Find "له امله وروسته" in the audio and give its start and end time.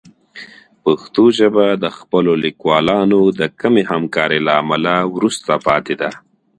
4.47-5.51